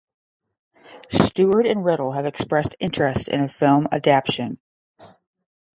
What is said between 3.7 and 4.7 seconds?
adaptation.